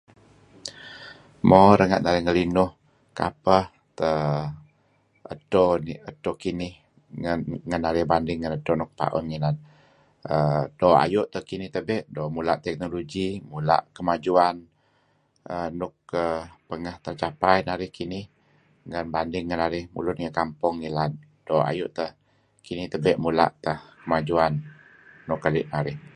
[1.49, 2.69] Mo renga' narih ngelinuh
[3.19, 3.65] kapeh
[3.99, 4.43] teh
[5.33, 6.73] edto nih edto kinih
[7.71, 9.55] ngan narih banding dih ngan edto nuk ma'un ngilad
[10.33, 14.55] err doo' ayu' teh kinih tebe' doo' mula' technology mula' kemajuan
[15.53, 15.93] err nuk
[16.69, 18.25] pengeh tercapai narih kinih
[19.15, 21.11] banding ngen narih mulun ngi kampung ngilad.
[21.47, 22.11] Doo' ayu teh
[22.65, 24.53] kinih tebe' mula' teh kemajuan
[25.27, 25.97] nuk keli' narih.